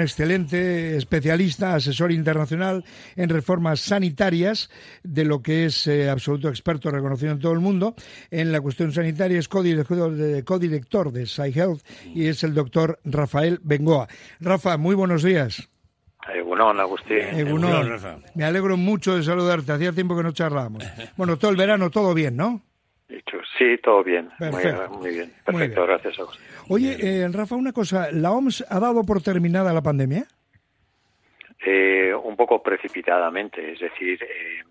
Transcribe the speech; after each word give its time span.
excelente 0.00 0.96
especialista, 0.96 1.74
asesor 1.74 2.12
internacional 2.12 2.84
en 3.16 3.28
reformas 3.28 3.80
sanitarias, 3.80 4.70
de 5.02 5.24
lo 5.24 5.42
que 5.42 5.66
es 5.66 5.86
eh, 5.86 6.10
absoluto 6.10 6.48
experto 6.48 6.90
reconocido 6.90 7.32
en 7.32 7.38
todo 7.38 7.52
el 7.52 7.60
mundo 7.60 7.94
en 8.30 8.52
la 8.52 8.60
cuestión 8.60 8.92
sanitaria, 8.92 9.38
es 9.38 9.48
codirector 9.48 10.12
de, 10.12 10.44
codirector 10.44 11.12
de 11.12 11.26
SciHealth 11.26 11.82
y 12.14 12.26
es 12.26 12.42
el 12.44 12.54
doctor 12.54 12.98
Rafael 13.04 13.60
Bengoa. 13.62 14.08
Rafa, 14.40 14.76
muy 14.76 14.94
buenos 14.94 15.22
días. 15.22 15.68
Egunon, 16.34 16.78
Agustín. 16.80 17.18
Egunon. 17.18 17.98
Me 18.34 18.44
alegro 18.44 18.76
mucho 18.76 19.16
de 19.16 19.22
saludarte. 19.22 19.72
Hacía 19.72 19.92
tiempo 19.92 20.16
que 20.16 20.22
no 20.22 20.32
charlábamos. 20.32 20.84
Bueno, 21.16 21.36
todo 21.38 21.50
el 21.50 21.56
verano, 21.56 21.90
todo 21.90 22.14
bien, 22.14 22.36
¿no? 22.36 22.62
Sí, 23.58 23.78
todo 23.82 24.02
bien. 24.02 24.30
Muy, 24.38 25.10
bien. 25.10 25.32
Perfecto, 25.44 25.86
gracias. 25.86 26.18
Agustín. 26.18 26.44
Oye, 26.68 26.96
eh, 27.00 27.28
Rafa, 27.32 27.54
una 27.56 27.72
cosa. 27.72 28.10
¿La 28.12 28.32
OMS 28.32 28.64
ha 28.68 28.80
dado 28.80 29.04
por 29.04 29.22
terminada 29.22 29.72
la 29.72 29.82
pandemia? 29.82 30.24
Eh, 31.64 32.14
un 32.14 32.36
poco 32.36 32.62
precipitadamente. 32.62 33.72
Es 33.72 33.80
decir, 33.80 34.22
eh, 34.22 34.64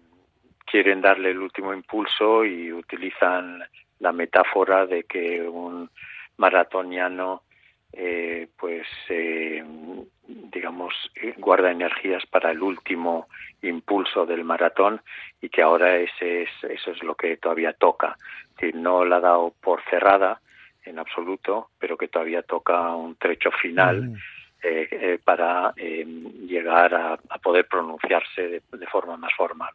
quieren 0.65 1.01
darle 1.01 1.31
el 1.31 1.39
último 1.39 1.73
impulso 1.73 2.45
y 2.45 2.71
utilizan 2.71 3.63
la 3.99 4.11
metáfora 4.11 4.85
de 4.85 5.03
que 5.03 5.41
un 5.41 5.89
maratoniano 6.37 7.43
eh, 7.91 8.47
pues 8.57 8.85
eh, 9.09 9.63
digamos 10.27 10.93
guarda 11.37 11.71
energías 11.71 12.23
para 12.27 12.51
el 12.51 12.61
último 12.61 13.27
impulso 13.61 14.25
del 14.25 14.43
maratón 14.43 15.01
y 15.41 15.49
que 15.49 15.61
ahora 15.61 15.97
ese 15.97 16.43
es, 16.43 16.49
eso 16.69 16.91
es 16.91 17.03
lo 17.03 17.15
que 17.15 17.37
todavía 17.37 17.73
toca 17.73 18.15
es 18.57 18.75
no 18.75 19.05
la 19.05 19.17
ha 19.17 19.21
dado 19.21 19.53
por 19.61 19.81
cerrada 19.89 20.41
en 20.83 20.99
absoluto 20.99 21.69
pero 21.77 21.97
que 21.97 22.07
todavía 22.07 22.41
toca 22.41 22.95
un 22.95 23.15
trecho 23.15 23.51
final 23.51 24.09
mm. 24.09 24.15
eh, 24.63 25.19
para 25.23 25.73
llegar 25.75 26.93
a, 26.95 27.17
poder 27.41 27.67
pronunciarse 27.67 28.61
de 28.71 28.87
forma 28.87 29.17
más 29.17 29.31
formal 29.35 29.73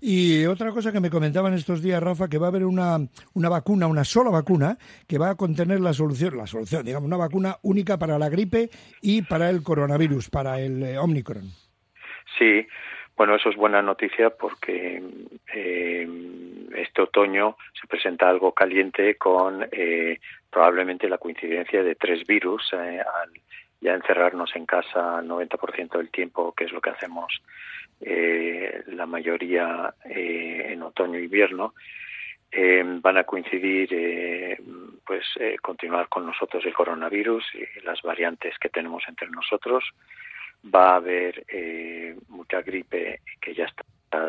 y 0.00 0.46
otra 0.46 0.72
cosa 0.72 0.90
que 0.90 1.00
me 1.00 1.10
comentaban 1.10 1.54
estos 1.54 1.80
días, 1.80 2.02
Rafa, 2.02 2.28
que 2.28 2.38
va 2.38 2.46
a 2.46 2.48
haber 2.48 2.64
una, 2.64 2.98
una 3.34 3.48
vacuna, 3.48 3.86
una 3.86 4.04
sola 4.04 4.30
vacuna, 4.30 4.76
que 5.06 5.18
va 5.18 5.30
a 5.30 5.36
contener 5.36 5.80
la 5.80 5.92
solución, 5.92 6.36
la 6.36 6.46
solución, 6.46 6.84
digamos, 6.84 7.06
una 7.06 7.16
vacuna 7.16 7.56
única 7.62 7.98
para 7.98 8.18
la 8.18 8.28
gripe 8.28 8.68
y 9.00 9.22
para 9.22 9.48
el 9.48 9.62
coronavirus, 9.62 10.28
para 10.28 10.60
el 10.60 10.82
eh, 10.82 10.98
Omicron. 10.98 11.44
Sí, 12.36 12.66
bueno, 13.16 13.34
eso 13.36 13.50
es 13.50 13.56
buena 13.56 13.82
noticia 13.82 14.30
porque 14.30 15.02
eh, 15.54 16.08
este 16.74 17.02
otoño 17.02 17.56
se 17.80 17.86
presenta 17.86 18.28
algo 18.28 18.52
caliente 18.52 19.16
con 19.16 19.66
eh, 19.70 20.18
probablemente 20.50 21.08
la 21.08 21.18
coincidencia 21.18 21.82
de 21.82 21.94
tres 21.94 22.26
virus 22.26 22.72
al 22.72 23.30
ya 23.82 23.94
encerrarnos 23.94 24.54
en 24.54 24.64
casa 24.64 25.18
el 25.20 25.28
90% 25.28 25.98
del 25.98 26.10
tiempo, 26.10 26.52
que 26.52 26.64
es 26.64 26.72
lo 26.72 26.80
que 26.80 26.90
hacemos 26.90 27.42
eh, 28.00 28.82
la 28.86 29.06
mayoría 29.06 29.92
eh, 30.04 30.68
en 30.70 30.82
otoño 30.82 31.18
e 31.18 31.24
invierno, 31.24 31.74
eh, 32.50 32.82
van 32.84 33.16
a 33.16 33.24
coincidir, 33.24 33.88
eh, 33.92 34.60
pues, 35.04 35.24
eh, 35.40 35.56
continuar 35.60 36.08
con 36.08 36.26
nosotros 36.26 36.64
el 36.64 36.74
coronavirus 36.74 37.44
y 37.54 37.80
las 37.80 38.00
variantes 38.02 38.58
que 38.58 38.68
tenemos 38.68 39.02
entre 39.08 39.28
nosotros. 39.30 39.84
Va 40.62 40.92
a 40.92 40.96
haber 40.96 41.44
eh, 41.48 42.16
mucha 42.28 42.62
gripe 42.62 43.20
que 43.40 43.54
ya 43.54 43.64
está 43.64 43.84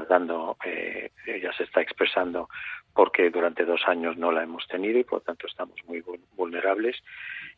dando, 0.10 0.58
eh, 0.66 1.12
ya 1.42 1.54
se 1.54 1.64
está 1.64 1.82
expresando 1.82 2.50
porque 2.94 3.30
durante 3.32 3.66
dos 3.66 3.82
años 3.88 4.18
no 4.18 4.32
la 4.32 4.44
hemos 4.44 4.68
tenido 4.68 5.00
y 5.00 5.04
por 5.04 5.22
tanto 5.22 5.48
estamos 5.48 5.76
muy 5.86 6.04
vulnerables. 6.36 6.98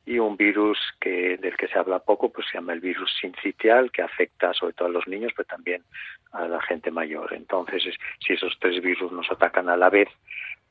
Y 0.05 0.19
un 0.19 0.37
virus 0.37 0.77
que 0.99 1.37
del 1.37 1.57
que 1.57 1.67
se 1.67 1.77
habla 1.77 1.99
poco 1.99 2.31
pues 2.31 2.47
se 2.47 2.57
llama 2.57 2.73
el 2.73 2.79
virus 2.79 3.11
sincitial 3.19 3.91
que 3.91 4.01
afecta 4.01 4.53
sobre 4.53 4.73
todo 4.73 4.87
a 4.87 4.91
los 4.91 5.07
niños 5.07 5.33
pero 5.35 5.47
también 5.47 5.83
a 6.31 6.47
la 6.47 6.61
gente 6.61 6.91
mayor. 6.91 7.33
Entonces 7.33 7.83
si 8.19 8.33
esos 8.33 8.57
tres 8.59 8.81
virus 8.81 9.11
nos 9.11 9.29
atacan 9.31 9.69
a 9.69 9.77
la 9.77 9.89
vez 9.89 10.09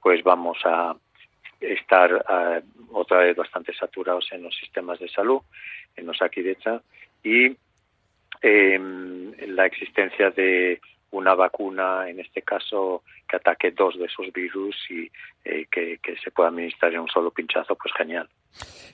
pues 0.01 0.23
vamos 0.23 0.59
a 0.65 0.97
estar 1.61 2.13
uh, 2.13 2.99
otra 2.99 3.19
vez 3.19 3.37
bastante 3.37 3.75
saturados 3.75 4.31
en 4.33 4.43
los 4.43 4.57
sistemas 4.57 4.99
de 4.99 5.09
salud 5.09 5.41
en 5.97 6.07
los 6.07 6.17
Osakidecha 6.17 6.83
y 7.23 7.57
eh, 8.47 8.79
la 9.49 9.65
existencia 9.65 10.31
de 10.31 10.79
una 11.13 11.35
vacuna, 11.35 12.09
en 12.11 12.21
este 12.21 12.43
caso, 12.43 13.03
que 13.27 13.37
ataque 13.37 13.71
dos 13.71 13.97
de 13.99 14.05
esos 14.05 14.31
virus 14.35 14.77
y 14.91 15.11
eh, 15.45 15.67
que, 15.71 15.99
se 16.23 16.31
pueda 16.31 16.51
administrar 16.51 16.93
en 16.93 17.01
un 17.01 17.09
solo 17.09 17.31
pinchazo, 17.31 17.75
pues 17.75 17.95
genial. 17.97 18.29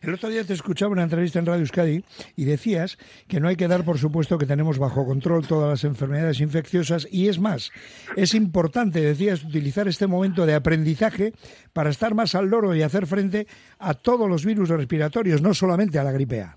El 0.02 0.14
otro 0.14 0.28
día 0.28 0.44
te 0.46 0.52
escuchaba 0.52 0.92
una 0.92 1.02
entrevista 1.02 1.38
en 1.38 1.46
Radio 1.46 1.62
Euskadi 1.62 2.04
y 2.36 2.44
decías 2.44 2.96
que 3.28 3.40
no 3.40 3.48
hay 3.48 3.56
que 3.56 3.68
dar 3.68 3.84
por 3.84 3.98
supuesto 3.98 4.38
que 4.38 4.46
tenemos 4.46 4.78
bajo 4.78 5.04
control 5.04 5.46
todas 5.46 5.68
las 5.68 5.84
enfermedades 5.84 6.40
infecciosas 6.40 7.08
y 7.10 7.28
es 7.28 7.40
más, 7.40 7.72
es 8.16 8.34
importante, 8.34 9.00
decías, 9.00 9.42
utilizar 9.44 9.88
este 9.88 10.06
momento 10.06 10.46
de 10.46 10.54
aprendizaje 10.54 11.32
para 11.72 11.90
estar 11.90 12.14
más 12.14 12.34
al 12.34 12.48
loro 12.48 12.74
y 12.74 12.82
hacer 12.82 13.06
frente 13.06 13.46
a 13.78 13.94
todos 13.94 14.28
los 14.28 14.46
virus 14.46 14.68
respiratorios, 14.68 15.42
no 15.42 15.54
solamente 15.54 15.98
a 15.98 16.04
la 16.04 16.12
gripe 16.12 16.42
A. 16.42 16.56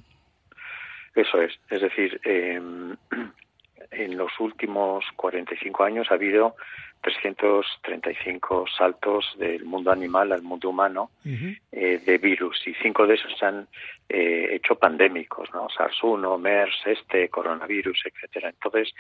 Eso 1.16 1.42
es, 1.42 1.54
es 1.70 1.82
decir, 1.82 2.20
eh, 2.24 2.60
en 3.92 4.18
los 4.18 4.32
últimos 4.40 5.06
45 5.16 5.84
años 5.84 6.08
ha 6.10 6.16
habido 6.16 6.56
335 7.04 8.66
saltos 8.78 9.36
del 9.38 9.66
mundo 9.66 9.92
animal 9.92 10.32
al 10.32 10.42
mundo 10.42 10.70
humano 10.70 11.12
eh, 11.26 12.02
de 12.04 12.18
virus 12.18 12.66
y 12.66 12.74
cinco 12.76 13.06
de 13.06 13.16
esos 13.16 13.38
se 13.38 13.46
han 13.46 13.68
eh, 14.08 14.48
hecho 14.52 14.76
pandémicos, 14.76 15.50
¿no? 15.54 15.68
SARS-1, 15.68 16.40
MERS, 16.40 16.76
este, 16.86 17.28
coronavirus, 17.28 18.04
etcétera. 18.06 18.50
Entonces, 18.50 18.94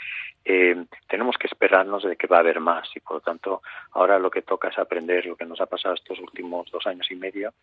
eh, 0.43 0.75
tenemos 1.07 1.37
que 1.37 1.47
esperarnos 1.47 2.03
de 2.03 2.17
que 2.17 2.27
va 2.27 2.37
a 2.37 2.41
haber 2.41 2.59
más 2.59 2.89
y 2.93 2.99
por 2.99 3.17
lo 3.17 3.21
tanto 3.21 3.61
ahora 3.93 4.19
lo 4.19 4.29
que 4.29 4.41
toca 4.41 4.67
es 4.67 4.77
aprender 4.77 5.25
lo 5.25 5.37
que 5.37 5.45
nos 5.45 5.61
ha 5.61 5.65
pasado 5.65 5.95
estos 5.95 6.19
últimos 6.19 6.69
dos 6.71 6.85
años 6.85 7.09
y 7.09 7.15
medio 7.15 7.53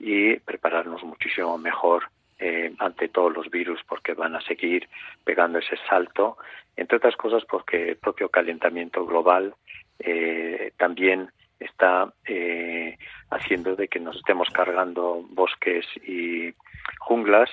y 0.00 0.34
prepararnos 0.40 1.04
muchísimo 1.04 1.56
mejor 1.58 2.10
eh, 2.38 2.72
ante 2.78 3.08
todos 3.08 3.32
los 3.32 3.50
virus 3.50 3.80
porque 3.88 4.14
van 4.14 4.36
a 4.36 4.40
seguir 4.42 4.88
pegando 5.24 5.58
ese 5.58 5.76
salto, 5.88 6.36
entre 6.76 6.98
otras 6.98 7.16
cosas 7.16 7.44
porque 7.48 7.90
el 7.90 7.96
propio 7.96 8.28
calentamiento 8.28 9.04
global 9.06 9.54
eh, 9.98 10.72
también 10.76 11.30
está 11.58 12.12
eh, 12.26 12.98
haciendo 13.30 13.76
de 13.76 13.88
que 13.88 14.00
nos 14.00 14.16
estemos 14.16 14.48
cargando 14.50 15.24
bosques 15.30 15.86
y 16.06 16.52
junglas 16.98 17.50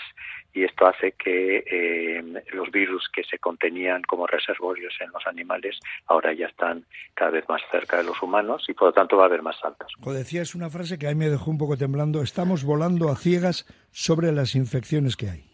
y 0.54 0.64
esto 0.64 0.86
hace 0.86 1.14
que 1.14 1.64
eh, 1.66 2.24
los 2.54 2.70
virus 2.72 3.10
que 3.12 3.24
se 3.24 3.40
contenían 3.40 4.04
como 4.04 4.28
reservorios 4.28 4.94
en 5.00 5.10
los 5.12 5.26
animales 5.26 5.80
ahora 6.06 6.32
ya 6.34 6.46
están 6.46 6.86
cada 7.16 7.32
vez 7.32 7.50
más 7.50 7.62
cerca 7.72 7.98
de 7.98 8.04
los 8.04 8.22
humanos 8.22 8.66
y 8.68 8.74
por 8.74 8.90
lo 8.90 8.94
tanto 8.94 9.18
va 9.18 9.24
a 9.24 9.26
haber 9.28 9.42
más 9.42 9.58
saltos. 9.60 9.92
O 10.04 10.14
decías 10.14 10.54
una 10.54 10.70
frase 10.70 11.00
que 11.00 11.08
a 11.08 11.10
mí 11.10 11.16
me 11.16 11.30
dejó 11.30 11.50
un 11.50 11.58
poco 11.58 11.76
temblando, 11.76 12.22
estamos 12.22 12.64
volando 12.64 13.10
a 13.10 13.16
ciegas 13.16 13.66
sobre 13.92 14.32
las 14.32 14.56
infecciones 14.56 15.16
que 15.16 15.30
hay. 15.30 15.54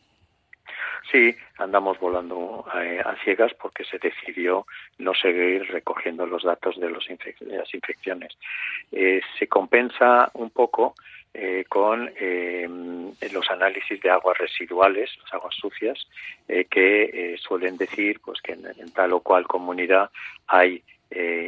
Sí, 1.11 1.35
andamos 1.57 1.99
volando 1.99 2.65
eh, 2.75 3.01
a 3.03 3.15
ciegas 3.23 3.51
porque 3.59 3.83
se 3.83 3.97
decidió 3.97 4.67
no 4.99 5.13
seguir 5.15 5.65
recogiendo 5.71 6.27
los 6.27 6.43
datos 6.43 6.79
de, 6.79 6.89
los 6.89 7.07
de 7.07 7.57
las 7.57 7.73
infecciones. 7.73 8.37
Eh, 8.91 9.21
se 9.39 9.47
compensa 9.47 10.29
un 10.33 10.51
poco 10.51 10.93
eh, 11.33 11.65
con 11.69 12.11
eh, 12.19 12.67
los 13.31 13.49
análisis 13.51 14.01
de 14.01 14.09
aguas 14.09 14.37
residuales, 14.37 15.11
las 15.23 15.33
aguas 15.33 15.55
sucias, 15.55 16.07
eh, 16.47 16.65
que 16.65 17.03
eh, 17.03 17.37
suelen 17.37 17.77
decir 17.77 18.19
pues 18.23 18.41
que 18.41 18.53
en, 18.53 18.91
tal 18.93 19.13
o 19.13 19.19
cual 19.19 19.45
comunidad 19.47 20.09
hay 20.47 20.83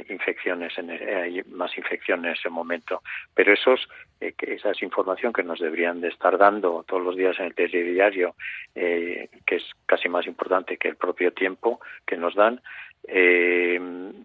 infecciones, 0.09 0.75
en, 0.79 0.89
hay 0.89 1.43
más 1.43 1.77
infección 1.77 2.25
en 2.25 2.31
ese 2.31 2.49
momento. 2.49 3.03
Pero 3.35 3.53
esos, 3.53 3.87
esa 4.19 4.71
es 4.71 4.81
información 4.81 5.31
que 5.31 5.43
nos 5.43 5.59
deberían 5.59 6.01
de 6.01 6.07
estar 6.07 6.35
dando 6.39 6.83
todos 6.87 7.03
los 7.03 7.15
días 7.15 7.39
en 7.39 7.45
el 7.45 7.53
telediario, 7.53 8.33
que 8.73 9.29
es 9.47 9.63
casi 9.85 10.09
más 10.09 10.25
importante 10.25 10.77
que 10.77 10.87
el 10.87 10.95
propio 10.95 11.31
tiempo 11.31 11.79
que 12.07 12.17
nos 12.17 12.33
dan, 12.33 12.59
eh, 13.07 13.79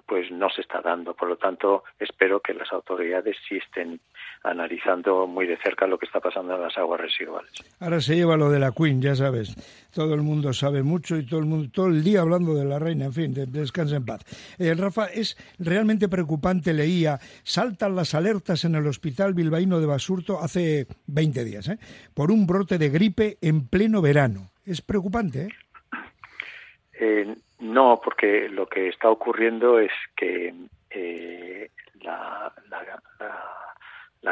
pues 0.06 0.30
no 0.30 0.48
se 0.50 0.60
está 0.60 0.80
dando. 0.80 1.14
Por 1.14 1.28
lo 1.28 1.36
tanto, 1.36 1.84
espero 1.98 2.40
que 2.40 2.54
las 2.54 2.72
autoridades 2.72 3.36
sí 3.48 3.56
estén 3.56 4.00
analizando 4.44 5.26
muy 5.26 5.46
de 5.46 5.56
cerca 5.58 5.86
lo 5.86 5.98
que 5.98 6.06
está 6.06 6.20
pasando 6.20 6.54
en 6.54 6.62
las 6.62 6.76
aguas 6.78 7.00
residuales. 7.00 7.50
Ahora 7.80 8.00
se 8.00 8.14
lleva 8.14 8.36
lo 8.36 8.50
de 8.50 8.60
la 8.60 8.72
Queen, 8.72 9.02
ya 9.02 9.14
sabes. 9.14 9.56
Todo 9.92 10.14
el 10.14 10.22
mundo 10.22 10.52
sabe 10.52 10.82
mucho 10.82 11.16
y 11.16 11.26
todo 11.26 11.40
el 11.40 11.46
mundo 11.46 11.68
todo 11.72 11.86
el 11.86 12.04
día 12.04 12.20
hablando 12.20 12.54
de 12.54 12.64
la 12.64 12.78
reina. 12.78 13.06
En 13.06 13.12
fin, 13.12 13.34
de, 13.34 13.46
de 13.46 13.60
descansa 13.60 13.96
en 13.96 14.04
paz. 14.04 14.22
Eh, 14.58 14.74
Rafa, 14.74 15.06
es 15.06 15.36
realmente 15.58 16.08
preocupante. 16.08 16.72
Leía, 16.72 17.18
saltan 17.42 17.96
las 17.96 18.14
alertas 18.14 18.64
en 18.64 18.74
el 18.74 18.86
hospital 18.86 19.34
bilbaíno 19.34 19.80
de 19.80 19.86
Basurto 19.86 20.40
hace 20.40 20.86
20 21.06 21.44
días, 21.44 21.68
¿eh? 21.68 21.78
por 22.14 22.30
un 22.30 22.46
brote 22.46 22.78
de 22.78 22.90
gripe 22.90 23.38
en 23.40 23.66
pleno 23.66 24.00
verano. 24.00 24.50
Es 24.64 24.82
preocupante, 24.82 25.42
¿eh? 25.42 25.48
Eh, 26.98 27.36
no, 27.58 28.00
porque 28.02 28.48
lo 28.48 28.66
que 28.66 28.88
está 28.88 29.08
ocurriendo 29.08 29.78
es 29.78 29.92
que 30.14 30.54
eh, 30.90 31.70
la, 32.02 32.52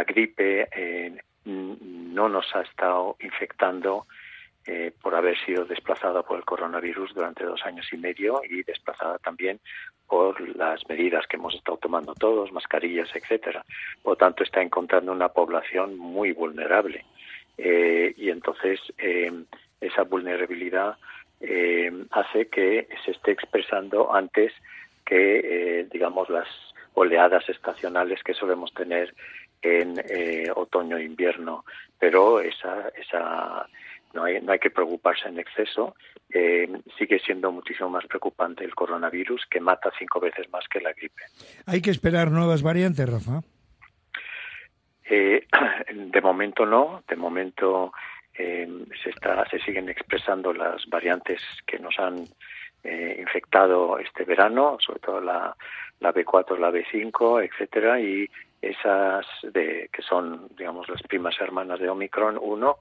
gripe 0.07 0.69
eh, 0.75 1.17
no 1.45 2.29
nos 2.29 2.55
ha 2.55 2.63
estado 2.63 3.17
infectando 3.21 4.07
eh, 4.67 4.93
por 5.03 5.15
haber 5.15 5.39
sido 5.45 5.65
desplazada 5.65 6.23
por 6.23 6.39
el 6.39 6.45
coronavirus 6.45 7.15
durante 7.15 7.45
dos 7.45 7.65
años 7.65 7.87
y 7.93 7.97
medio 7.97 8.43
y 8.49 8.63
desplazada 8.63 9.19
también 9.19 9.61
por 10.07 10.41
las 10.57 10.87
medidas 10.89 11.27
que 11.27 11.37
hemos 11.37 11.55
estado 11.55 11.79
tomando 11.79 12.15
todos, 12.15 12.53
mascarillas, 12.53 13.09
etcétera. 13.15 13.65
Por 14.03 14.13
lo 14.13 14.17
tanto, 14.17 14.43
está 14.43 14.63
encontrando 14.63 15.13
una 15.13 15.29
población 15.29 15.97
muy 15.99 16.33
vulnerable 16.33 17.05
eh, 17.59 18.15
y 18.17 18.31
entonces 18.31 18.81
esa 19.81 20.03
vulnerabilidad 20.05 20.97
hace 22.11 22.49
que 22.49 22.89
se 23.05 23.11
esté 23.11 23.33
expresando 23.33 24.15
antes 24.15 24.53
que, 25.05 25.87
digamos, 25.91 26.31
las 26.31 26.49
oleadas 26.95 27.49
estacionales 27.49 28.23
que 28.23 28.35
solemos 28.35 28.73
tener 28.73 29.15
en 29.63 30.01
otoño 30.55 30.97
e 30.97 31.05
invierno. 31.05 31.65
Pero 31.99 32.41
esa, 32.41 32.89
esa 32.97 33.67
no 34.15 34.25
hay, 34.25 34.41
no 34.41 34.53
hay 34.53 34.59
que 34.59 34.71
preocuparse 34.71 35.29
en 35.29 35.39
exceso. 35.39 35.95
Eh, 36.33 36.69
sigue 36.97 37.19
siendo 37.19 37.53
muchísimo 37.53 37.91
más 37.91 38.07
preocupante 38.07 38.65
el 38.65 38.75
coronavirus, 38.75 39.45
que 39.51 39.61
mata 39.61 39.91
cinco 39.99 40.21
veces 40.21 40.51
más 40.51 40.67
que 40.69 40.81
la 40.81 40.93
gripe. 40.93 41.23
¿Hay 41.67 41.83
que 41.83 41.91
esperar 41.91 42.31
nuevas 42.31 42.63
variantes, 42.63 43.09
Rafa? 43.09 43.41
Eh, 45.11 45.47
de 45.95 46.21
momento 46.21 46.65
no. 46.65 47.03
De 47.07 47.17
momento 47.17 47.93
eh, 48.37 48.69
se, 49.03 49.11
está, 49.11 49.49
se 49.49 49.59
siguen 49.61 49.89
expresando 49.89 50.53
las 50.53 50.87
variantes 50.87 51.41
que 51.67 51.79
nos 51.79 51.99
han 51.99 52.25
infectado 53.17 53.99
este 53.99 54.25
verano, 54.25 54.77
sobre 54.79 55.01
todo 55.01 55.19
la, 55.19 55.57
la 56.01 56.13
B4, 56.13 56.59
la 56.59 56.71
B5, 56.71 57.43
etcétera, 57.43 57.99
y 57.99 58.29
esas 58.61 59.27
de, 59.43 59.89
que 59.91 60.03
son, 60.03 60.49
digamos, 60.57 60.87
las 60.91 61.03
primas 61.03 61.35
hermanas 61.41 61.81
de 61.81 61.89
Omicron 61.89 62.39
1 62.41 62.79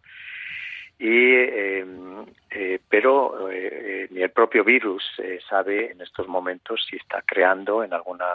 y 1.00 1.35
em, 1.35 2.25
eh, 2.51 2.79
pero 2.88 3.50
eh, 3.50 4.07
ni 4.11 4.21
el 4.21 4.29
propio 4.29 4.63
virus 4.63 5.03
eh, 5.17 5.39
sabe 5.50 5.91
en 5.91 6.01
estos 6.01 6.27
momentos 6.27 6.85
si 6.88 6.95
está 6.97 7.21
creando 7.25 7.83
en 7.83 7.94
alguna 7.94 8.25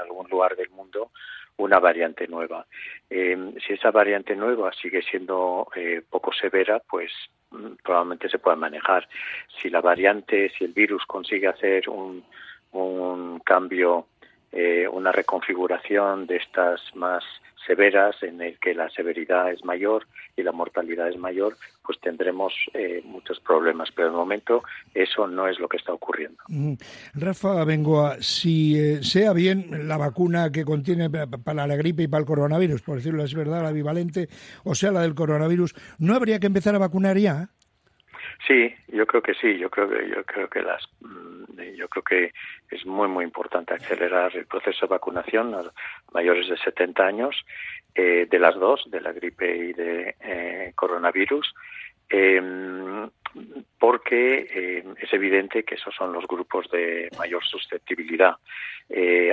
algún 0.00 0.28
lugar 0.28 0.54
del 0.54 0.70
mundo 0.70 1.10
una 1.56 1.78
variante 1.78 2.26
nueva. 2.26 2.66
Em, 3.08 3.54
si 3.60 3.74
esa 3.74 3.90
variante 3.90 4.34
nueva 4.34 4.72
sigue 4.72 5.02
siendo 5.02 5.68
poco 6.10 6.32
severa, 6.32 6.80
pues 6.80 7.10
mm, 7.50 7.74
probablemente 7.82 8.28
se 8.28 8.38
pueda 8.38 8.56
manejar. 8.56 9.08
Si 9.60 9.70
la 9.70 9.80
variante, 9.80 10.50
si 10.56 10.64
el 10.64 10.72
virus 10.72 11.04
consigue 11.06 11.48
hacer 11.48 11.88
un, 11.88 12.24
un 12.72 13.40
cambio, 13.40 14.06
una 14.92 15.10
reconfiguración 15.10 16.28
de 16.28 16.36
estas 16.36 16.80
más 16.94 17.24
severas 17.66 18.22
en 18.22 18.40
el 18.40 18.58
que 18.58 18.74
la 18.74 18.88
severidad 18.90 19.50
es 19.50 19.64
mayor 19.64 20.06
y 20.36 20.42
la 20.42 20.52
mortalidad 20.52 21.08
es 21.08 21.16
mayor, 21.16 21.56
pues 21.84 21.98
tendremos 22.00 22.52
eh, 22.74 23.02
muchos 23.04 23.40
problemas. 23.40 23.90
Pero 23.94 24.10
de 24.10 24.16
momento 24.16 24.62
eso 24.94 25.26
no 25.26 25.48
es 25.48 25.58
lo 25.58 25.68
que 25.68 25.76
está 25.76 25.92
ocurriendo. 25.92 26.38
Mm. 26.48 26.74
Rafa 27.14 27.64
Bengoa, 27.64 28.16
si 28.20 28.78
eh, 28.78 29.02
sea 29.02 29.32
bien 29.32 29.88
la 29.88 29.96
vacuna 29.96 30.50
que 30.50 30.64
contiene 30.64 31.10
para 31.10 31.66
la 31.66 31.76
gripe 31.76 32.04
y 32.04 32.08
para 32.08 32.20
el 32.20 32.26
coronavirus, 32.26 32.82
por 32.82 32.96
decirlo 32.96 33.22
así, 33.22 33.34
¿verdad? 33.34 33.62
La 33.62 33.72
bivalente, 33.72 34.28
o 34.64 34.74
sea, 34.74 34.92
la 34.92 35.02
del 35.02 35.14
coronavirus, 35.14 35.74
¿no 35.98 36.14
habría 36.14 36.38
que 36.38 36.46
empezar 36.46 36.74
a 36.74 36.78
vacunar 36.78 37.16
ya? 37.18 37.48
Sí, 38.46 38.74
yo 38.88 39.06
creo 39.06 39.22
que 39.22 39.34
sí. 39.34 39.58
Yo 39.58 39.70
creo 39.70 39.88
que 39.88 40.08
yo 40.08 40.24
creo 40.24 40.48
que 40.48 40.62
las 40.62 40.82
mm, 41.00 41.33
yo 41.76 41.88
creo 41.88 42.02
que 42.02 42.32
es 42.70 42.86
muy 42.86 43.08
muy 43.08 43.24
importante 43.24 43.74
acelerar 43.74 44.36
el 44.36 44.46
proceso 44.46 44.86
de 44.86 44.90
vacunación 44.90 45.54
a 45.54 45.62
mayores 46.12 46.48
de 46.48 46.56
70 46.56 47.06
años 47.06 47.36
eh, 47.94 48.26
de 48.30 48.38
las 48.38 48.54
dos, 48.56 48.84
de 48.90 49.00
la 49.00 49.12
gripe 49.12 49.56
y 49.56 49.72
de 49.72 50.16
eh, 50.20 50.72
coronavirus. 50.74 51.54
Em, 52.08 53.08
porque 53.78 54.46
eh, 54.48 54.84
es 55.00 55.12
evidente 55.12 55.64
que 55.64 55.74
esos 55.74 55.94
son 55.94 56.12
los 56.12 56.26
grupos 56.26 56.70
de 56.70 57.08
mayor 57.18 57.42
susceptibilidad 57.44 58.36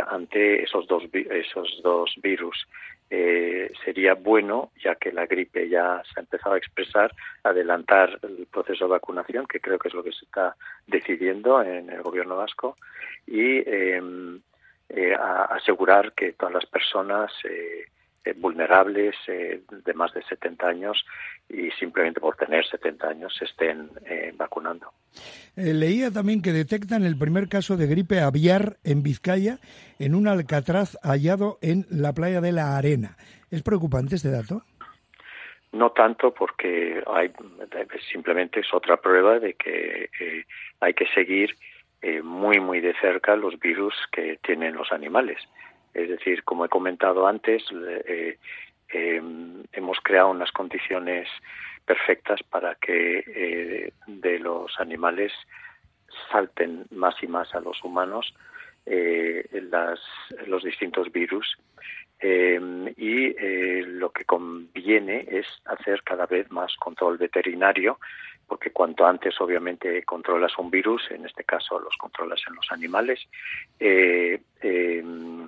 ante 0.08 0.64
esos 0.64 0.88
dos 0.88 1.04
esos 1.14 1.82
dos 1.84 2.16
virus 2.24 2.66
eh, 3.14 3.61
sería 3.84 4.14
bueno, 4.14 4.72
ya 4.84 4.96
que 4.96 5.12
la 5.12 5.26
gripe 5.26 5.70
ya 5.70 6.02
se 6.04 6.20
ha 6.20 6.24
empezado 6.24 6.56
a 6.56 6.58
expresar, 6.58 7.14
adelantar 7.44 8.20
el 8.24 8.48
proceso 8.48 8.86
de 8.86 8.92
vacunación, 8.92 9.46
que 9.48 9.60
creo 9.60 9.80
que 9.80 9.88
es 9.88 9.94
lo 9.94 10.04
que 10.04 10.12
se 10.12 10.26
está 10.26 10.56
decidiendo 10.88 11.62
en 11.62 11.90
el 11.90 12.02
gobierno 12.02 12.38
vasco, 12.38 12.78
y 13.28 13.68
em, 13.70 14.42
eh, 14.90 15.16
asegurar 15.16 16.14
que 16.14 16.34
todas 16.34 16.54
las 16.54 16.66
personas 16.66 17.32
eh, 17.46 17.86
eh, 18.24 18.34
vulnerables 18.38 19.16
eh, 19.28 19.62
de 19.84 19.94
más 19.96 20.14
de 20.14 20.22
70 20.22 20.68
años 20.68 21.04
y 21.50 21.72
simplemente 21.72 22.20
por 22.20 22.36
tener 22.36 22.64
70 22.64 23.08
años 23.08 23.36
se 23.36 23.46
estén 23.46 23.90
eh, 24.06 24.32
vacunando. 24.36 24.92
leía 25.56 26.12
también 26.12 26.44
que 26.44 26.52
detectan 26.52 27.04
el 27.04 27.18
primer 27.18 27.50
caso 27.50 27.78
de 27.78 27.88
gripe 27.88 28.20
aviar 28.20 28.78
en 28.84 29.02
Vizcaya 29.02 29.58
en 29.98 30.14
un 30.14 30.28
alcatraz 30.28 31.00
hallado 31.02 31.58
en 31.64 31.88
la 31.90 32.14
playa 32.14 32.42
de 32.42 32.52
la 32.52 32.78
Arena. 32.78 33.18
¿Es 33.50 33.64
preocupante 33.64 34.18
este 34.18 34.30
dato? 34.30 34.62
No 35.72 35.90
tanto 35.92 36.32
porque 36.32 37.04
hay, 37.08 37.32
simplemente 38.12 38.60
es 38.60 38.72
otra 38.72 38.98
prueba 38.98 39.40
de 39.40 39.56
que 39.56 40.10
hay 40.80 40.94
que 40.94 41.08
seguir 41.16 41.56
muy, 42.24 42.60
muy 42.60 42.82
de 42.82 42.94
cerca 43.02 43.36
los 43.36 43.60
virus 43.60 43.96
que 44.12 44.38
tienen 44.44 44.76
los 44.76 44.92
animales. 44.92 45.40
Es 45.94 46.10
decir, 46.10 46.44
como 46.44 46.66
he 46.66 46.70
comentado 46.70 47.28
antes, 47.28 47.64
eh, 48.06 48.38
em, 48.90 49.64
hemos 49.74 50.00
creado 50.02 50.30
unas 50.32 50.52
condiciones 50.52 51.28
perfectas 51.86 52.42
para 52.44 52.76
que 52.76 53.24
eh, 53.28 53.94
de 54.08 54.40
los 54.40 54.80
animales 54.80 55.32
salten 56.32 56.86
más 56.92 57.16
y 57.22 57.28
más 57.28 57.54
a 57.56 57.60
los 57.60 57.84
humanos 57.84 58.34
eh, 58.86 59.48
los 60.48 60.64
distintos 60.64 61.12
virus. 61.12 61.58
Em, 62.20 62.88
y 62.98 63.34
lo 63.84 64.12
que 64.12 64.26
conviene 64.26 65.26
es 65.28 65.48
hacer 65.66 66.04
cada 66.04 66.28
vez 66.28 66.52
más 66.52 66.76
control 66.78 67.18
veterinario 67.18 67.98
porque 68.52 68.72
cuanto 68.72 69.06
antes 69.06 69.40
obviamente 69.40 70.04
controlas 70.04 70.58
un 70.58 70.70
virus, 70.70 71.10
en 71.10 71.26
este 71.26 71.46
caso 71.46 71.80
los 71.80 71.96
controlas 71.96 72.42
en 72.50 72.56
los 72.56 72.70
animales, 72.70 73.22
eh, 73.80 74.42
em, 74.60 75.41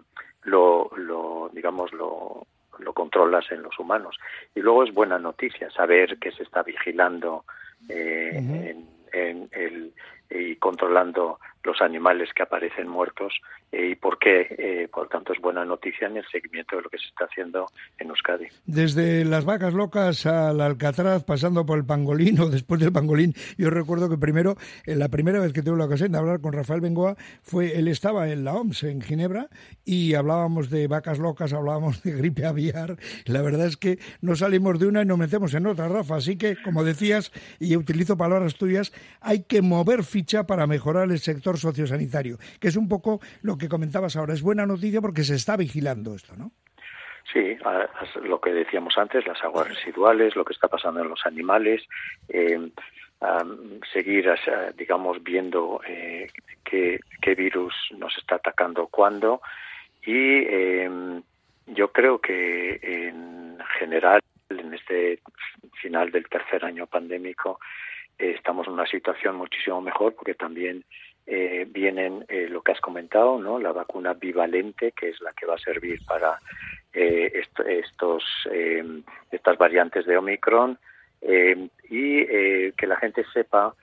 lo, 0.46 0.90
lo 0.98 1.50
digamos, 1.54 1.92
lo, 1.94 2.48
lo 2.80 2.94
controlas 2.94 3.52
en 3.52 3.64
los 3.64 3.78
humanos. 3.80 4.18
Y 4.56 4.62
luego 4.62 4.84
es 4.84 4.94
buena 4.94 5.20
noticia 5.20 5.70
saber 5.72 6.18
que 6.20 6.32
se 6.32 6.44
está 6.44 6.64
vigilando 6.64 7.46
eh, 7.90 8.32
en, 8.36 8.88
en 9.12 9.50
el, 9.52 9.94
y 10.34 10.56
controlando 10.56 11.40
los 11.64 11.82
animales 11.82 12.30
que 12.36 12.44
aparecen 12.44 12.88
muertos 12.88 13.34
eh, 13.72 13.92
y 13.92 13.96
por 13.96 14.20
qué, 14.20 14.48
eh, 14.50 14.88
por 14.92 15.08
tanto, 15.08 15.34
es 15.34 15.40
buena 15.40 15.64
noticia 15.66 16.08
en 16.08 16.18
el 16.18 16.26
seguimiento 16.30 16.76
de 16.76 16.84
lo 16.84 16.90
que 16.90 16.98
se 16.98 17.08
está 17.08 17.26
haciendo 17.26 17.68
en 17.98 18.10
Euskadi. 18.10 18.48
Desde 18.66 19.24
las 19.26 19.46
vacas 19.46 19.74
locas 19.74 20.26
al 20.26 20.62
Alcatraz, 20.62 21.24
pasando 21.24 21.66
por 21.66 21.78
el 21.78 21.86
pangolín 21.86 22.40
o 22.40 22.50
después 22.50 22.82
del 22.82 22.92
pangolín, 22.92 23.34
yo 23.58 23.70
recuerdo 23.70 24.10
que 24.10 24.18
primero, 24.18 24.58
la 24.86 25.10
primera 25.10 25.40
vez 25.40 25.54
que 25.54 25.64
tuve 25.64 25.78
la 25.78 25.86
ocasión 25.86 26.12
de 26.12 26.18
hablar 26.18 26.42
con 26.42 26.54
Rafael 26.54 26.82
Bengoa, 26.82 27.16
fue, 27.42 27.78
él 27.80 27.88
estaba 27.88 28.30
en 28.30 28.44
la 28.44 28.54
OMS, 28.54 28.84
en 28.84 29.02
Ginebra, 29.02 29.48
y 29.86 30.14
hablábamos 30.16 30.70
de 30.70 30.88
vacas 30.88 31.18
locas, 31.18 31.54
hablábamos 31.54 32.04
de 32.04 32.12
gripe 32.12 32.46
aviar. 32.46 32.98
La 33.26 33.42
verdad 33.42 33.68
es 33.68 33.78
que 33.78 34.00
no 34.22 34.36
salimos 34.36 34.80
de 34.80 34.88
una 34.88 35.02
y 35.02 35.06
nos 35.06 35.18
metemos 35.18 35.54
en 35.54 35.66
otra, 35.66 35.88
Rafa. 35.88 36.18
Así 36.18 36.38
que, 36.38 36.58
como 36.62 36.84
decías, 36.84 37.32
y 37.60 37.76
utilizo 37.78 38.18
palabras 38.18 38.56
tuyas, 38.56 38.92
hay 39.22 39.44
que 39.44 39.62
mover 39.62 40.04
para 40.46 40.68
mejorar 40.68 41.12
el 41.12 41.20
sector 41.20 41.58
sociosanitario, 41.58 42.38
que 42.60 42.70
es 42.70 42.76
un 42.76 42.88
poco 42.88 43.20
lo 43.42 43.58
que 43.58 43.70
comentabas 43.70 44.16
ahora. 44.16 44.34
Es 44.34 44.42
buena 44.42 44.66
noticia 44.66 45.02
porque 45.02 45.24
se 45.24 45.36
está 45.36 45.56
vigilando 45.58 46.16
esto, 46.16 46.36
¿no? 46.36 46.52
Sí, 47.32 47.58
lo 48.22 48.42
que 48.42 48.52
decíamos 48.52 48.98
antes, 48.98 49.26
las 49.26 49.42
aguas 49.44 49.70
residuales, 49.70 50.36
lo 50.36 50.44
que 50.44 50.54
está 50.54 50.68
pasando 50.68 51.02
en 51.02 51.10
los 51.10 51.26
animales, 51.26 51.82
eh, 52.28 52.70
seguir, 53.92 54.30
digamos, 54.78 55.24
viendo 55.24 55.80
eh, 55.88 56.28
qué, 56.64 57.00
virus 57.36 57.74
nos 57.98 58.16
está 58.18 58.36
atacando 58.36 58.88
cuándo 58.88 59.42
y 60.06 60.46
em, 60.46 61.24
yo 61.68 61.92
creo 61.92 62.20
que 62.20 62.80
en 62.84 63.58
general, 63.80 64.20
en 64.50 64.74
este 64.74 65.20
final 65.82 66.12
del 66.12 66.28
tercer 66.28 66.66
año 66.66 66.86
pandémico, 66.88 67.60
eh, 67.60 68.03
estamos 68.18 68.68
en 68.68 68.74
una 68.74 68.86
situación 68.86 69.36
muchísimo 69.36 69.82
mejor 69.82 70.16
porque 70.16 70.36
también 70.36 70.84
eh, 71.26 71.66
vienen 71.70 72.26
eh, 72.28 72.48
lo 72.50 72.62
que 72.62 72.74
has 72.74 72.82
comentado, 72.82 73.40
¿no? 73.40 73.58
La 73.58 73.72
vacuna 73.72 74.14
bivalente, 74.14 74.92
que 74.92 75.10
es 75.10 75.22
la 75.22 75.32
que 75.32 75.46
va 75.46 75.56
a 75.56 75.60
servir 75.60 76.04
para 76.06 76.38
eh, 76.92 77.32
estos 77.66 78.24
estas 79.32 79.58
variantes 79.58 80.06
de 80.06 80.18
Omicron 80.18 80.78
y 81.22 82.26
que 82.26 82.88
la 82.88 82.98
gente 82.98 83.26
sepa 83.34 83.74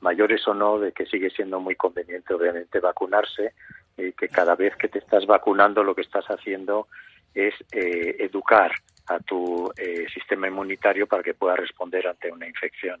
mayores 0.00 0.46
o 0.46 0.54
no 0.54 0.78
de 0.78 0.92
que 0.92 1.06
sigue 1.06 1.30
siendo 1.30 1.58
muy 1.58 1.74
conveniente 1.74 2.34
obviamente 2.34 2.78
vacunarse 2.78 3.54
y 3.96 4.12
que 4.12 4.28
cada 4.28 4.54
vez 4.54 4.76
que 4.76 4.88
te 4.88 4.98
estás 4.98 5.26
vacunando 5.26 5.82
lo 5.82 5.94
que 5.94 6.02
estás 6.02 6.26
haciendo 6.26 6.88
es 7.34 7.54
educar 7.72 8.72
a 9.10 9.18
tu 9.18 9.72
eh, 9.76 10.06
sistema 10.14 10.46
inmunitario 10.46 11.06
para 11.06 11.22
que 11.22 11.34
pueda 11.34 11.56
responder 11.56 12.06
ante 12.06 12.30
una 12.30 12.46
infección. 12.46 12.98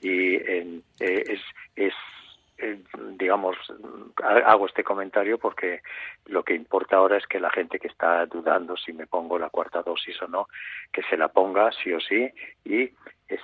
Y 0.00 0.36
eh, 0.36 0.80
es, 0.98 1.40
es 1.76 1.92
eh, 2.56 2.78
digamos, 3.18 3.56
hago 4.22 4.66
este 4.66 4.82
comentario 4.82 5.36
porque 5.36 5.82
lo 6.26 6.42
que 6.42 6.54
importa 6.54 6.96
ahora 6.96 7.18
es 7.18 7.26
que 7.26 7.38
la 7.38 7.50
gente 7.50 7.78
que 7.78 7.88
está 7.88 8.24
dudando 8.26 8.76
si 8.76 8.94
me 8.94 9.06
pongo 9.06 9.38
la 9.38 9.50
cuarta 9.50 9.82
dosis 9.82 10.20
o 10.22 10.28
no, 10.28 10.46
que 10.90 11.02
se 11.02 11.18
la 11.18 11.28
ponga 11.28 11.70
sí 11.72 11.92
o 11.92 12.00
sí 12.00 12.30
y 12.64 12.90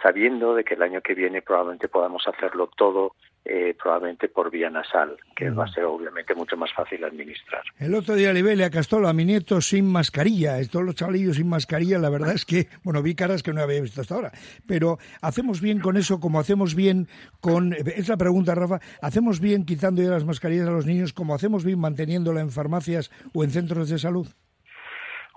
sabiendo 0.03 0.55
de 0.55 0.65
que 0.65 0.75
el 0.75 0.83
año 0.83 1.01
que 1.01 1.15
viene 1.15 1.43
probablemente 1.43 1.89
podamos 1.89 2.27
hacerlo 2.27 2.69
todo 2.69 3.15
eh, 3.51 3.75
probablemente 3.83 4.29
por 4.29 4.51
vía 4.51 4.69
nasal, 4.69 5.17
que 5.35 5.49
va 5.49 5.65
a 5.65 5.69
ser 5.69 5.85
obviamente 5.85 6.35
mucho 6.35 6.55
más 6.57 6.71
fácil 6.75 7.03
administrar. 7.03 7.63
El 7.79 7.95
otro 7.95 8.15
día 8.15 8.33
le 8.35 8.43
ve 8.43 8.63
a 8.63 8.69
Castola 8.69 9.09
a 9.09 9.13
mi 9.15 9.25
nieto 9.25 9.63
sin 9.63 9.91
mascarilla, 9.91 10.59
todos 10.71 10.85
los 10.85 10.95
chavalillos 10.95 11.37
sin 11.37 11.49
mascarilla, 11.49 11.99
la 11.99 12.11
verdad 12.11 12.35
es 12.35 12.45
que, 12.45 12.69
bueno, 12.83 13.03
vi 13.03 13.15
caras 13.15 13.43
que 13.43 13.55
no 13.55 13.63
había 13.63 13.81
visto 13.81 14.03
hasta 14.03 14.15
ahora, 14.15 14.33
pero 14.67 14.99
hacemos 15.23 15.63
bien 15.63 15.81
con 15.81 15.97
eso 15.97 16.21
como 16.21 16.41
hacemos 16.41 16.75
bien 16.75 17.09
con, 17.41 17.73
es 17.73 18.09
la 18.09 18.19
pregunta 18.19 18.55
Rafa, 18.55 18.81
hacemos 19.01 19.41
bien 19.41 19.65
quitando 19.65 20.03
ya 20.03 20.11
las 20.11 20.27
mascarillas 20.27 20.69
a 20.69 20.73
los 20.73 20.85
niños 20.85 21.15
como 21.15 21.35
hacemos 21.35 21.65
bien 21.65 21.79
manteniéndola 21.79 22.43
en 22.43 22.51
farmacias 22.51 23.11
o 23.33 23.45
en 23.45 23.51
centros 23.51 23.89
de 23.89 23.99
salud. 23.99 24.29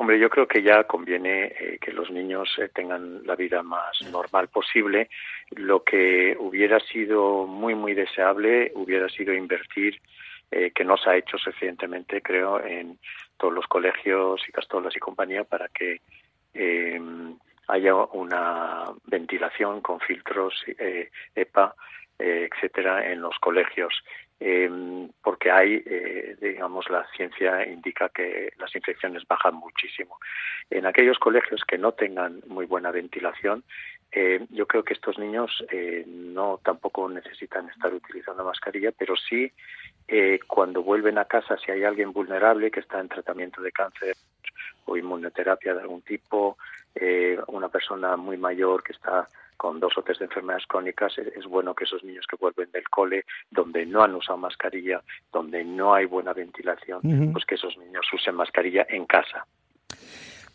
Hombre, 0.01 0.17
yo 0.17 0.31
creo 0.31 0.47
que 0.47 0.63
ya 0.63 0.85
conviene 0.85 1.53
eh, 1.59 1.77
que 1.79 1.91
los 1.91 2.09
niños 2.09 2.49
eh, 2.57 2.69
tengan 2.73 3.23
la 3.23 3.35
vida 3.35 3.61
más 3.61 4.01
normal 4.11 4.47
posible. 4.47 5.11
Lo 5.51 5.83
que 5.83 6.35
hubiera 6.39 6.79
sido 6.79 7.45
muy, 7.45 7.75
muy 7.75 7.93
deseable 7.93 8.71
hubiera 8.73 9.07
sido 9.09 9.31
invertir, 9.31 10.01
eh, 10.49 10.71
que 10.73 10.83
no 10.83 10.97
se 10.97 11.07
ha 11.07 11.17
hecho 11.17 11.37
suficientemente, 11.37 12.19
creo, 12.23 12.59
en 12.65 12.97
todos 13.37 13.53
los 13.53 13.67
colegios 13.67 14.41
y 14.49 14.51
castolas 14.51 14.95
y 14.95 14.99
compañía 14.99 15.43
para 15.43 15.67
que 15.67 16.01
em, 16.55 17.37
haya 17.67 17.93
una 17.93 18.85
ventilación 19.05 19.81
con 19.81 19.99
filtros 19.99 20.65
EPA, 21.35 21.75
etcétera, 22.17 23.11
en 23.11 23.21
los 23.21 23.37
colegios 23.37 23.93
eh, 24.43 25.07
porque 25.23 25.51
hay, 25.51 25.83
eh, 25.85 26.35
digamos, 26.41 26.89
la 26.89 27.05
ciencia 27.15 27.63
indica 27.67 28.09
que 28.09 28.51
las 28.57 28.75
infecciones 28.75 29.23
bajan 29.27 29.53
muchísimo. 29.53 30.17
En 30.69 30.87
aquellos 30.87 31.19
colegios 31.19 31.61
que 31.63 31.77
no 31.77 31.91
tengan 31.91 32.41
muy 32.47 32.65
buena 32.65 32.89
ventilación, 32.89 33.63
eh, 34.11 34.45
yo 34.49 34.65
creo 34.65 34.83
que 34.83 34.95
estos 34.95 35.19
niños 35.19 35.63
eh, 35.71 36.03
no 36.07 36.59
tampoco 36.63 37.07
necesitan 37.07 37.69
estar 37.69 37.93
utilizando 37.93 38.43
mascarilla, 38.43 38.91
pero 38.91 39.15
sí 39.15 39.51
eh, 40.07 40.39
cuando 40.47 40.81
vuelven 40.81 41.19
a 41.19 41.25
casa, 41.25 41.55
si 41.63 41.71
hay 41.71 41.83
alguien 41.83 42.11
vulnerable 42.11 42.71
que 42.71 42.79
está 42.79 42.99
en 42.99 43.09
tratamiento 43.09 43.61
de 43.61 43.71
cáncer 43.71 44.15
o 44.85 44.97
inmunoterapia 44.97 45.75
de 45.75 45.81
algún 45.81 46.01
tipo, 46.01 46.57
eh, 46.95 47.37
una 47.47 47.69
persona 47.69 48.17
muy 48.17 48.37
mayor 48.37 48.83
que 48.83 48.93
está 48.93 49.27
con 49.61 49.79
dos 49.79 49.95
o 49.95 50.01
tres 50.01 50.19
enfermedades 50.19 50.65
crónicas, 50.65 51.15
es 51.19 51.45
bueno 51.45 51.75
que 51.75 51.83
esos 51.83 52.03
niños 52.03 52.25
que 52.27 52.35
vuelven 52.35 52.71
del 52.71 52.89
cole, 52.89 53.25
donde 53.51 53.85
no 53.85 54.01
han 54.01 54.15
usado 54.15 54.39
mascarilla, 54.39 55.03
donde 55.31 55.63
no 55.63 55.93
hay 55.93 56.05
buena 56.05 56.33
ventilación, 56.33 56.99
pues 57.31 57.45
que 57.45 57.53
esos 57.53 57.77
niños 57.77 58.03
usen 58.11 58.33
mascarilla 58.33 58.87
en 58.89 59.05
casa. 59.05 59.45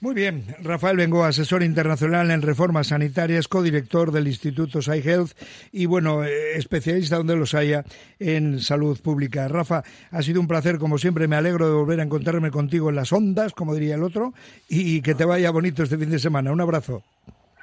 Muy 0.01 0.13
bien, 0.13 0.45
Rafael 0.61 0.97
Bengoa, 0.97 1.29
asesor 1.29 1.63
internacional 1.63 2.33
en 2.33 2.43
reformas 2.43 2.89
sanitarias, 2.89 3.47
codirector 3.47 4.11
del 4.11 4.27
Instituto 4.27 4.83
SciHealth 4.83 5.39
y 5.71 5.87
bueno, 5.87 6.25
eh, 6.25 6.57
especialista 6.57 7.19
donde 7.19 7.37
los 7.37 7.55
haya 7.55 7.85
en 8.19 8.59
salud 8.59 9.01
pública. 9.01 9.47
Rafa, 9.47 9.85
ha 10.11 10.23
sido 10.23 10.41
un 10.41 10.49
placer, 10.49 10.79
como 10.79 10.99
siempre, 10.99 11.29
me 11.29 11.37
alegro 11.37 11.69
de 11.69 11.75
volver 11.75 12.01
a 12.01 12.03
encontrarme 12.03 12.51
contigo 12.51 12.91
en 12.91 12.97
las 12.97 13.13
ondas, 13.13 13.53
como 13.53 13.73
diría 13.73 13.95
el 13.95 14.03
otro, 14.03 14.35
y 14.69 15.01
que 15.01 15.15
te 15.15 15.25
vaya 15.25 15.53
bonito 15.53 15.85
este 15.85 15.97
fin 15.97 16.11
de 16.11 16.19
semana. 16.19 16.51
Un 16.51 16.61
abrazo. 16.61 17.05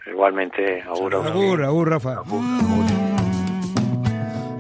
Igualmente, 0.06 0.82
agur. 0.82 1.16
Agur, 1.16 1.64
agur, 1.64 1.90
Rafa. 1.90 2.12
Agur, 2.20 2.40
agur. 2.40 3.13